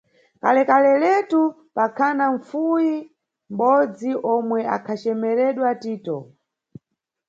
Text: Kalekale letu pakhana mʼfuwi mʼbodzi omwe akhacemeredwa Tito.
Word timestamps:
Kalekale 0.43 0.91
letu 1.03 1.41
pakhana 1.75 2.25
mʼfuwi 2.35 2.91
mʼbodzi 3.51 4.11
omwe 4.33 4.59
akhacemeredwa 4.75 5.69
Tito. 5.81 6.17